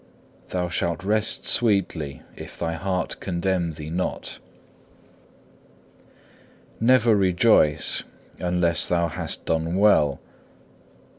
Thou 0.47 0.67
shalt 0.67 1.03
rest 1.03 1.45
sweetly 1.45 2.23
if 2.35 2.57
thy 2.57 2.73
heart 2.73 3.19
condemn 3.19 3.73
thee 3.73 3.91
not. 3.91 4.39
Never 6.79 7.15
rejoice 7.15 8.01
unless 8.39 8.89
when 8.89 8.99
thou 8.99 9.07
hast 9.09 9.45
done 9.45 9.75
well. 9.75 10.19